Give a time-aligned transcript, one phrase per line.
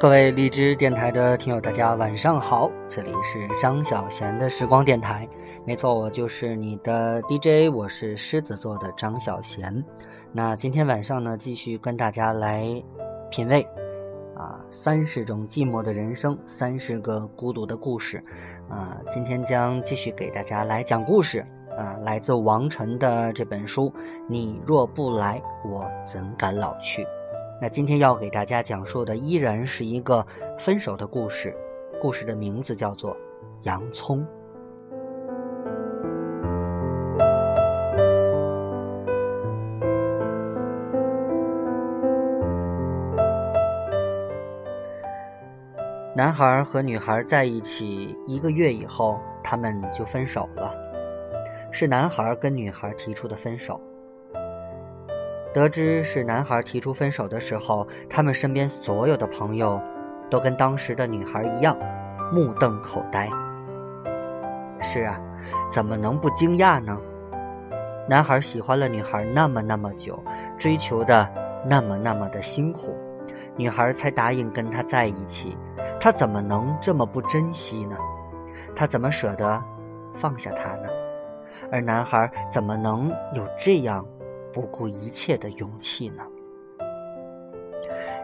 [0.00, 5.28] 各位荔枝电台的听友，大家晚上好，这里是张小贤的时光电台。
[5.66, 9.84] 没错，我就是你的 DJ，我是狮子座的张小贤。
[10.32, 12.82] 那今天晚上呢，继续跟大家来
[13.30, 13.60] 品味
[14.34, 18.24] 啊三十种寂寞的人生，三十个孤独的故事
[18.70, 18.96] 啊。
[19.10, 21.44] 今天将继续给大家来讲故事
[21.76, 23.90] 啊，来自王晨的这本书
[24.26, 27.04] 《你若不来，我怎敢老去》。
[27.62, 30.26] 那今天要给大家讲述的依然是一个
[30.58, 31.54] 分手的故事，
[32.00, 33.14] 故事的名字叫做
[33.64, 34.18] 《洋葱》。
[46.16, 50.74] 男孩和女孩在一起一个月以后，他们就分手了，
[51.70, 53.78] 是男孩跟女孩提出的分手。
[55.52, 59.80] 得知是男孩提出分手的时候，他们身边所有的朋友
[60.30, 61.76] 都跟当时的女孩一样，
[62.32, 63.28] 目瞪口呆。
[64.80, 65.20] 是啊，
[65.68, 66.96] 怎么能不惊讶呢？
[68.08, 70.22] 男孩喜欢了女孩那么那么久，
[70.56, 71.28] 追求的
[71.64, 72.96] 那么那么的辛苦，
[73.56, 75.58] 女孩才答应跟他在一起，
[76.00, 77.96] 他怎么能这么不珍惜呢？
[78.74, 79.62] 他怎么舍得
[80.14, 80.88] 放下她呢？
[81.72, 84.06] 而男孩怎么能有这样？
[84.52, 86.22] 不顾一切的勇气呢？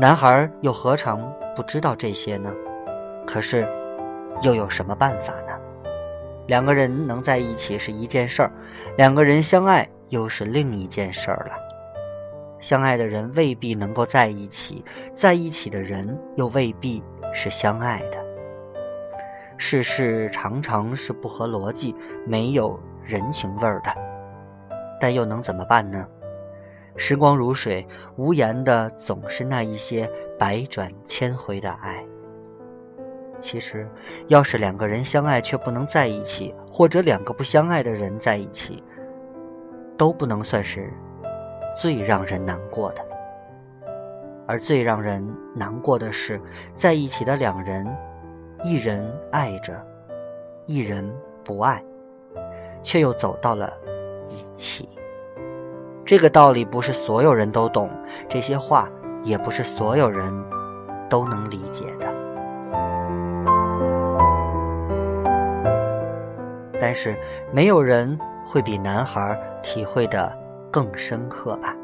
[0.00, 2.52] 男孩又何尝不知道这些呢？
[3.26, 3.66] 可是，
[4.42, 5.58] 又有什么办法呢？
[6.46, 8.52] 两个人能在一起是一件事儿，
[8.96, 11.52] 两个人相爱又是另一件事儿了。
[12.58, 18.24] 相爱的人未必能够在一起，在一起的人又未必是相爱的。
[19.56, 21.94] 世事常常是不合逻辑、
[22.24, 23.92] 没有人情味儿的。
[25.00, 26.06] 但又能怎么办呢？
[26.96, 27.86] 时光如水，
[28.16, 32.04] 无言的总是那一些百转千回的爱。
[33.38, 33.88] 其实，
[34.26, 38.82] 要是两个人相爱却不能在一起，或者两个不相爱的人在一起，
[39.96, 40.92] 都不能算是
[41.76, 43.06] 最让人难过的。
[44.48, 46.40] 而最让人难过的是，
[46.74, 47.86] 在一起的两人，
[48.64, 49.80] 一人爱着，
[50.66, 51.08] 一人
[51.44, 51.80] 不爱，
[52.82, 53.72] 却又走到了。
[54.28, 54.88] 一起，
[56.04, 57.90] 这个道理不是所有人都懂，
[58.28, 58.88] 这些话
[59.24, 60.32] 也不是所有人
[61.08, 62.06] 都能理解的。
[66.80, 67.16] 但是，
[67.52, 70.32] 没有人会比男孩体会的
[70.70, 71.74] 更深刻吧？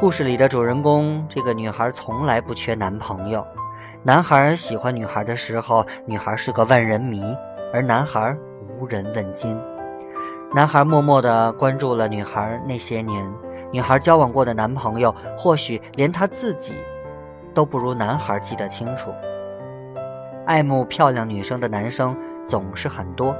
[0.00, 3.46] 故事里的主人公，这个女孩从来不缺男朋友。
[4.02, 7.22] 男孩喜欢女孩的时候，女孩是个万人迷，
[7.72, 8.36] 而男孩
[8.80, 9.56] 无人问津。
[10.54, 13.28] 男孩默默地关注了女孩那些年，
[13.72, 16.74] 女孩交往过的男朋友，或许连他自己
[17.52, 19.12] 都不如男孩记得清楚。
[20.46, 22.16] 爱慕漂亮女生的男生
[22.46, 23.34] 总是很多，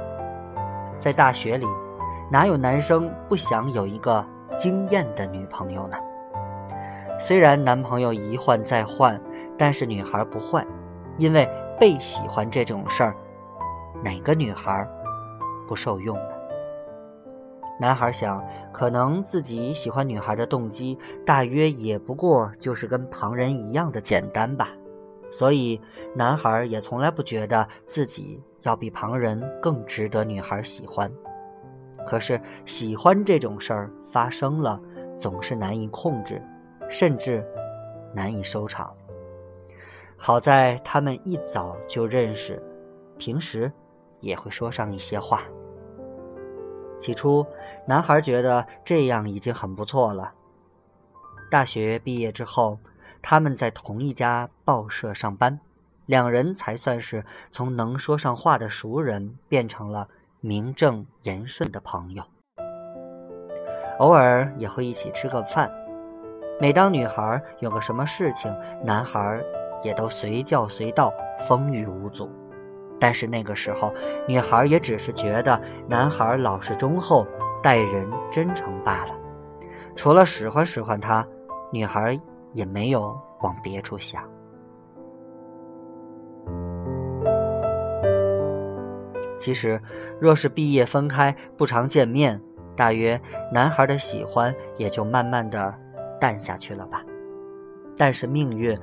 [0.99, 1.65] 在大学里，
[2.29, 4.25] 哪有男生不想有一个
[4.57, 5.95] 惊艳的女朋友呢？
[7.17, 9.17] 虽然男朋友一换再换，
[9.57, 10.67] 但是女孩不换，
[11.15, 11.49] 因为
[11.79, 13.15] 被喜欢这种事儿，
[14.03, 14.85] 哪个女孩
[15.65, 16.34] 不受用呢？
[17.77, 18.41] 男孩想，
[18.71, 24.69] 可能自己喜欢女孩的动机，大约也不过就是跟旁人一样的简单吧。
[25.31, 25.81] 所以，
[26.15, 31.11] 男孩也从来不觉得自己要比旁人更值得女孩喜欢。
[32.07, 34.79] 可是，喜欢这种事儿发生了，
[35.17, 36.41] 总是难以控制，
[36.89, 37.45] 甚至
[38.13, 38.95] 难以收场。
[40.15, 42.63] 好在他们一早就认识，
[43.17, 43.69] 平时
[44.21, 45.41] 也会说上一些话。
[46.97, 47.45] 起初，
[47.85, 50.33] 男孩觉得这样已经很不错了。
[51.49, 52.79] 大学毕业之后，
[53.21, 55.59] 他们在同一家报社上班，
[56.05, 60.07] 两人才算是从能说上话的熟人变成了
[60.41, 62.23] 名正言顺的朋友。
[63.99, 65.71] 偶尔也会一起吃个饭。
[66.59, 68.53] 每当女孩有个什么事情，
[68.83, 69.41] 男孩
[69.83, 72.29] 也都随叫随到，风雨无阻。
[72.99, 73.93] 但是那个时候，
[74.27, 77.27] 女孩也只是觉得男孩老实忠厚、
[77.61, 79.13] 待人真诚罢了。
[79.95, 81.25] 除了使唤使唤他，
[81.71, 82.19] 女孩
[82.53, 84.23] 也没有往别处想。
[89.37, 89.79] 其实，
[90.19, 92.41] 若是毕业分开，不常见面，
[92.75, 93.19] 大约
[93.51, 95.73] 男孩的喜欢也就慢慢的
[96.19, 97.03] 淡下去了吧。
[97.97, 98.77] 但是命运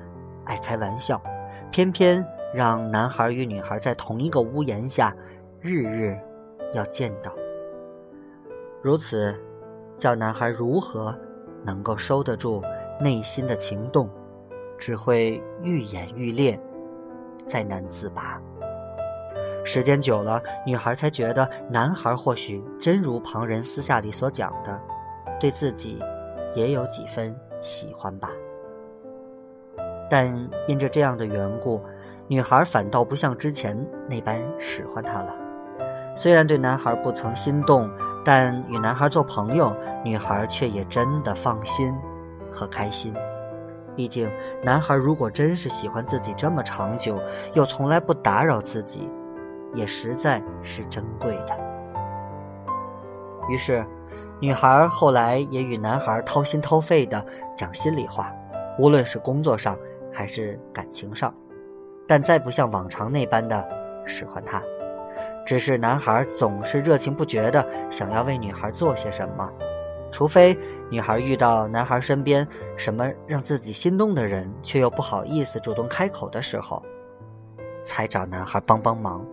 [0.45, 1.21] 爱开玩笑，
[1.71, 2.25] 偏偏。
[2.53, 5.15] 让男孩与女孩在同一个屋檐下，
[5.61, 6.19] 日日
[6.75, 7.33] 要见到。
[8.83, 9.35] 如此，
[9.97, 11.17] 叫男孩如何
[11.65, 12.63] 能够收得住
[13.01, 14.09] 内心的情动，
[14.77, 16.59] 只会愈演愈烈，
[17.47, 18.41] 再难自拔。
[19.65, 24.81] 时间久了，女孩才觉得男孩或许真如旁人私下里所讲的，
[25.41, 26.03] 对自己
[26.55, 28.29] 也有几分喜欢吧。
[30.11, 30.29] 但
[30.67, 31.81] 因着这样的缘故，
[32.29, 33.77] 女孩反倒不像之前
[34.09, 35.35] 那般使唤他了。
[36.17, 37.91] 虽然对男孩不曾心动，
[38.25, 39.75] 但与男孩做朋友，
[40.05, 41.95] 女孩却也真的放心
[42.51, 43.15] 和开心。
[43.95, 44.31] 毕竟，
[44.63, 47.19] 男孩如果真是喜欢自己这么长久，
[47.53, 49.11] 又从来不打扰自己。
[49.75, 51.57] 也实在是珍贵的。
[53.49, 53.83] 于是，
[54.39, 57.25] 女孩后来也与男孩掏心掏肺的
[57.57, 58.31] 讲心里话，
[58.79, 59.75] 无论是工作上
[60.13, 61.35] 还是感情上，
[62.07, 63.67] 但再不像往常那般的
[64.05, 64.63] 使唤他。
[65.45, 69.51] 只是男孩总是热情不绝的想要为女孩做些什么，
[70.11, 70.57] 除非
[70.89, 72.47] 女孩遇到男孩身边
[72.77, 76.83] 什么让自己心动的人，却又不好意思主动开口的时候，
[77.85, 79.25] 才找男孩帮帮忙。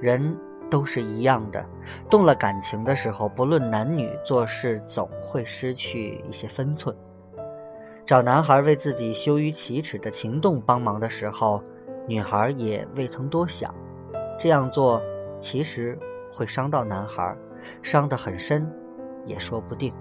[0.00, 0.36] 人
[0.70, 1.64] 都是一样的，
[2.10, 6.94] 动了感情的时候，不论男女，做事总会失去一些分寸。
[8.04, 11.62] 找男孩为自己羞于启齿的情动帮忙的时候，
[12.06, 13.74] 女孩也未曾多想，
[14.38, 15.02] 这样做
[15.38, 15.98] 其实
[16.32, 17.36] 会伤到男孩，
[17.82, 18.70] 伤得很深，
[19.24, 19.92] 也说不定。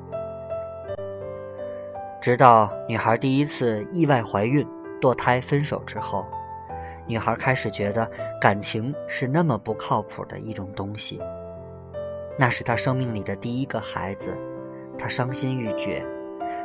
[2.22, 4.68] 直到女孩第一次意外怀孕、
[5.02, 6.26] 堕胎、分手之后。
[7.08, 8.10] 女孩开始觉得
[8.42, 11.22] 感情是那么不靠谱的一种东西。
[12.38, 14.36] 那是她生命里的第一个孩子，
[14.98, 16.04] 她伤心欲绝。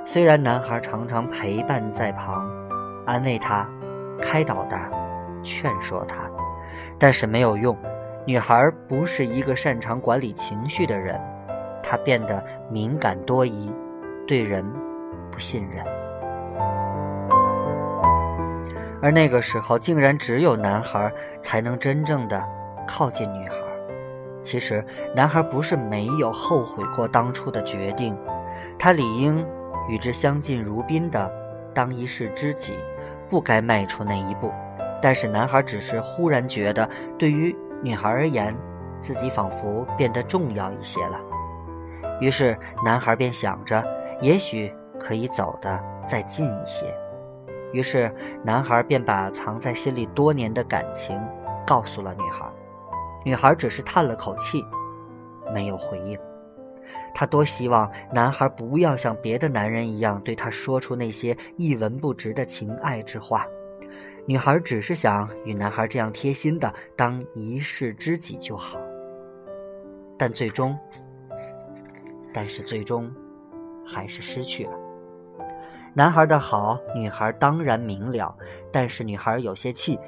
[0.05, 2.49] 虽然男孩常常陪伴在旁，
[3.07, 3.69] 安慰她、
[4.21, 4.91] 开导她、
[5.43, 6.31] 劝说她，
[6.99, 7.77] 但是没有用。
[8.27, 11.21] 女孩不是一个擅长管理情绪的人，
[11.83, 13.73] 她变得敏感多疑，
[14.27, 14.65] 对人
[15.31, 15.85] 不信任。
[19.03, 22.43] 而那个时候，竟然只有男孩才能真正的
[22.87, 23.55] 靠近女孩。
[24.43, 28.17] 其实，男孩不是没有后悔过当初的决定，
[28.79, 29.47] 他理应
[29.89, 31.31] 与之相敬如宾的
[31.75, 32.79] 当一世知己，
[33.29, 34.53] 不该迈出那一步。
[35.03, 36.89] 但是，男孩只是忽然觉得，
[37.19, 38.55] 对于女孩而言，
[39.01, 41.19] 自己仿佛变得重要一些了。
[42.21, 43.83] 于是，男孩便想着，
[44.21, 46.95] 也许可以走得再近一些。
[47.73, 48.13] 于是，
[48.45, 51.21] 男孩便把藏在心里多年的感情
[51.67, 52.51] 告诉了女孩。
[53.25, 54.65] 女孩只是叹了口气，
[55.53, 56.19] 没有回应。
[57.15, 63.47] 她多希望男孩不要像别的男人一样对她说出那些一文不值的情爱之话。
[64.27, 68.79] 女孩只是想与男孩这样贴心的当一世知己就好。
[70.19, 70.77] 但最终，
[72.33, 73.13] 但是最终，
[73.87, 74.73] 还是失去了。
[75.93, 78.35] 男孩的好，女孩当然明了，
[78.73, 79.99] 但是女孩有些气，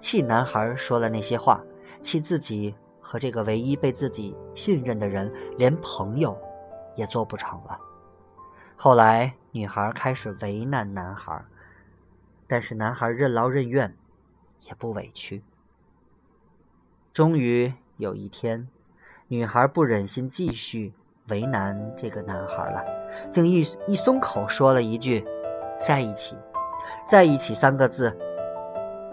[0.00, 1.60] 气男孩说了那些话，
[2.00, 6.38] 气自己和这个唯一被自己信任的人连朋友
[6.94, 7.76] 也做不成了。
[8.76, 11.44] 后来，女孩开始为难男孩，
[12.46, 13.96] 但是男孩任劳任怨，
[14.60, 15.42] 也不委屈。
[17.12, 18.68] 终于有一天，
[19.26, 20.94] 女孩不忍心继续
[21.28, 23.01] 为难这个男孩了。
[23.30, 25.24] 竟一一松口说了一句
[25.78, 26.36] ：“在一起，
[27.06, 28.16] 在一起。”三个字，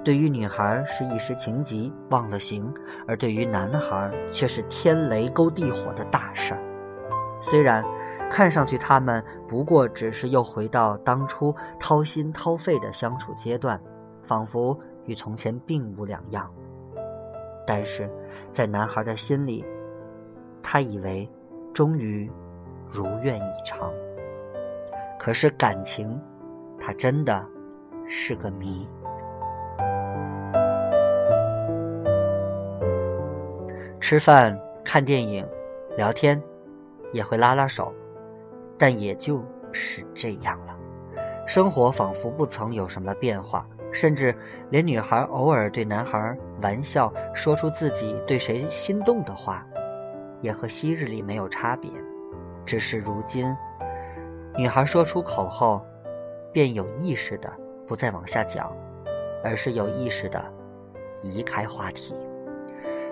[0.04, 2.74] 对于女孩是一时情急忘了形，
[3.08, 6.62] 而对于男孩却是天雷勾地火的大事儿。
[7.42, 7.84] 虽然
[8.30, 13.80] 看上去他们不过只是又回到当初掏心掏肺的相处阶段，
[14.24, 16.52] 仿佛与从前并无两样，
[17.66, 18.10] 但是
[18.52, 19.66] 在男孩的心里，
[20.62, 21.30] 他以为
[21.74, 22.30] 终于。
[22.90, 23.92] 如愿以偿。
[25.18, 26.20] 可是感情，
[26.80, 27.46] 它真的
[28.08, 28.88] 是个谜。
[34.00, 35.48] 吃饭、看电影、
[35.96, 36.42] 聊天，
[37.12, 37.94] 也会拉拉手，
[38.78, 40.76] 但也就是这样了。
[41.46, 44.34] 生活仿佛不曾有什么变化，甚至
[44.70, 49.66] 连女孩偶尔对男孩玩笑说出自己对谁心动的话，
[50.42, 51.92] 也和昔日里没有差别。
[52.70, 53.58] 只是如今，
[54.56, 55.84] 女孩说出口后，
[56.52, 57.52] 便有意识的
[57.88, 58.72] 不再往下讲，
[59.44, 60.40] 而是有意识的
[61.24, 62.14] 移开话题。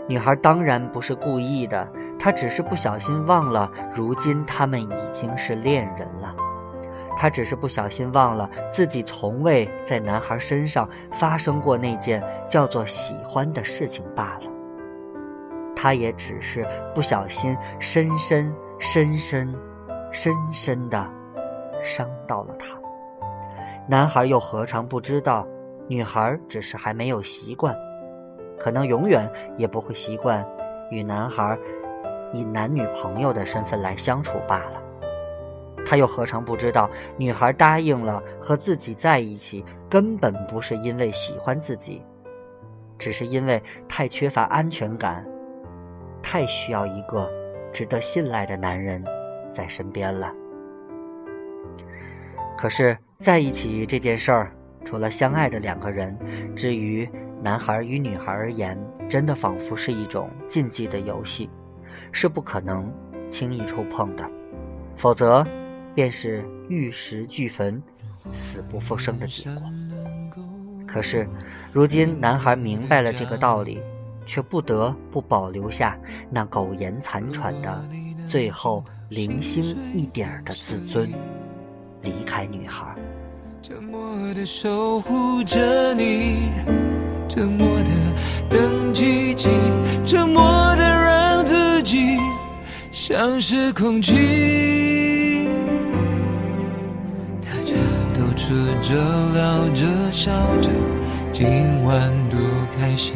[0.07, 6.35] 女孩当然不是故意的，她只是不小心忘了，如今他们已经是恋人了。
[7.17, 14.51] 她只是不小心忘了自己从未在男孩身上发生过那件叫做喜欢的事情罢了。
[15.75, 18.53] 她也只是不小心深深。
[18.79, 19.53] 深深、
[20.11, 21.05] 深深的
[21.83, 22.77] 伤到了他。
[23.87, 25.47] 男孩又何尝不知道，
[25.87, 27.75] 女孩只是还没有习惯，
[28.59, 30.45] 可能永远也不会习惯
[30.91, 31.57] 与男孩
[32.33, 34.81] 以男女朋友的身份来相处罢了。
[35.85, 42.05] 他又何尝不知道，女孩答应了和自己在一起，根本不是因为喜欢自己，
[42.97, 45.25] 只是因为太缺乏安全感，
[46.21, 47.31] 太需要一个
[47.73, 49.03] 值得信赖的男人
[49.51, 50.31] 在身边了。
[52.57, 54.51] 可是，在一起这件事儿，
[54.83, 56.17] 除了相爱的两个人，
[56.55, 57.07] 至于
[57.41, 58.77] 男孩与女孩而言，
[59.09, 61.49] 真的仿佛是一种禁忌的游戏，
[62.11, 62.91] 是不可能
[63.29, 64.29] 轻易触碰的，
[64.95, 65.45] 否则。
[65.95, 67.81] 便是玉石俱焚、
[68.31, 69.63] 死不复生的结果。
[70.85, 71.27] 可是，
[71.73, 73.81] 如今男孩明白了这个道理，
[74.27, 75.97] 却不得不保留下
[76.29, 77.83] 那苟延残喘的
[78.27, 81.09] 最后零星一点的自尊，
[82.01, 82.85] 离开女孩。
[83.63, 83.99] 沉默
[84.33, 86.51] 的守护着你，
[87.27, 87.89] 沉默的
[88.49, 89.49] 等奇迹，
[90.05, 90.43] 沉默
[90.75, 92.17] 的让自己
[92.91, 95.47] 像是空气。
[97.41, 97.75] 大家
[98.13, 98.95] 都吃着
[99.33, 100.31] 聊着笑
[100.61, 100.69] 着，
[101.33, 101.47] 今
[101.83, 102.39] 晚多
[102.77, 103.13] 开心。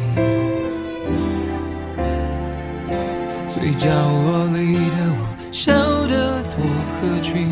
[3.62, 5.72] 最角落里的我笑
[6.08, 6.66] 得多
[6.98, 7.48] 合群。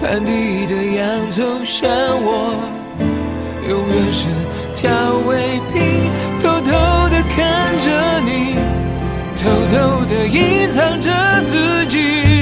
[0.00, 1.90] 盘底的洋葱像
[2.22, 2.54] 我，
[3.68, 4.28] 永远是
[4.76, 4.88] 调
[5.26, 6.08] 味品。
[6.40, 6.70] 偷偷
[7.10, 8.54] 的看着你，
[9.34, 11.10] 偷偷的隐藏着
[11.44, 12.37] 自己。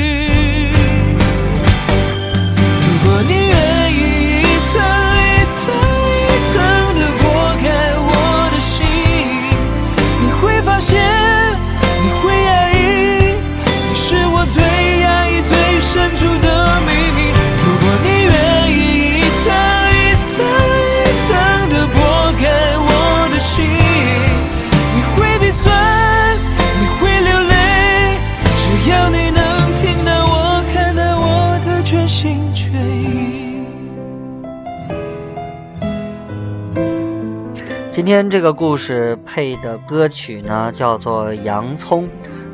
[37.96, 42.04] 今天这个故事配的歌曲呢，叫做《洋葱》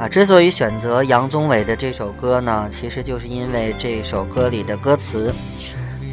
[0.00, 0.08] 啊。
[0.08, 5.34] 之所以选择杨宗纬的这首歌呢，其实就是因为这首歌里的歌词：“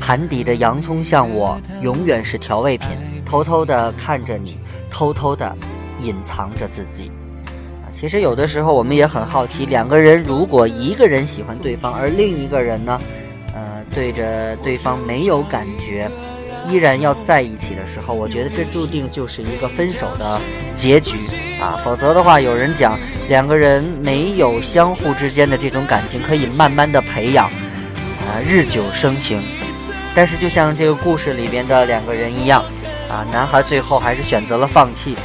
[0.01, 2.89] 盘底的洋葱像我，永远是调味品，
[3.23, 4.57] 偷偷的看着你，
[4.89, 5.55] 偷偷的
[5.99, 7.11] 隐藏着自己。”
[7.85, 12.99] 啊，其实有的时候我们也很好奇，两个人如果一个人喜欢对方，而另一个人呢，
[13.53, 16.09] 呃，对着对方没有感觉。
[16.67, 20.39] 依然要在一起的时候，我觉得这注定就是一个分手的
[20.75, 21.17] 结局
[21.61, 21.79] 啊！
[21.83, 29.41] 否则的话，有人讲两个人没有相互之间的这种感情，可以慢慢的培养，啊，日久生情。
[30.15, 32.63] 但是就像这个故事里边的两个人一样，
[33.09, 35.15] 啊，男孩最后还是选择了放弃，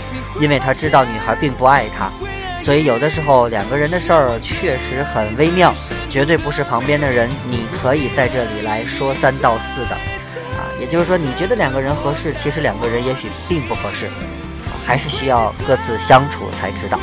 [0.40, 2.10] 因为他知道女孩并不爱他。
[2.56, 5.74] 所以有的时候两个人的事儿确实很微妙，
[6.08, 9.96] 绝对不是旁边的人你可以在这里来说三道四的。
[10.84, 14.06] 也就是说，你觉得两个人合适，其实两个人也许并不合适，
[14.86, 17.00] 还是需要各自相处才知道。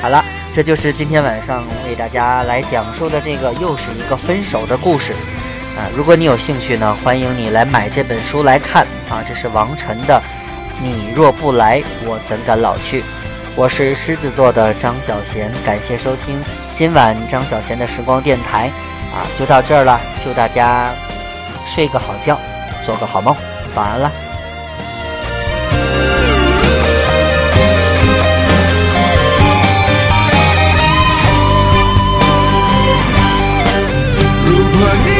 [0.00, 5.12] 好了，这就是今天晚上为大家来讲述的这个又是一个分手的故事。
[5.76, 8.86] 啊，如果你有兴趣呢，欢迎你来买这本书来看。
[9.10, 10.22] 啊，这是王晨的
[10.80, 13.00] 《你若不来，我怎敢老去》。
[13.56, 16.40] 我是狮子座的张小贤，感谢收听
[16.72, 18.70] 今晚张小贤的时光电台。
[19.12, 20.92] 啊，就到这儿了，祝大家
[21.66, 22.38] 睡个好觉。
[22.86, 23.34] 做个好梦，
[23.74, 24.12] 晚安了。
[34.78, 35.15] 全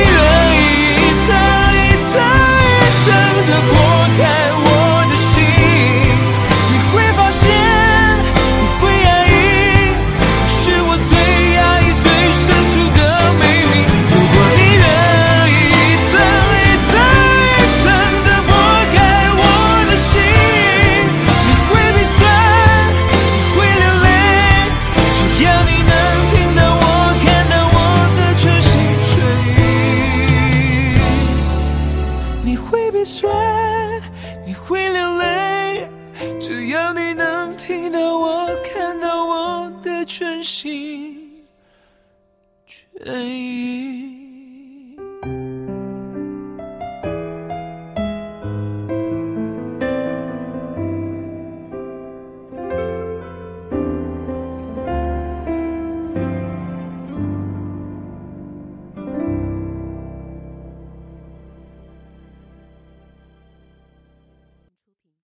[40.46, 41.44] 心
[42.64, 43.85] 全意。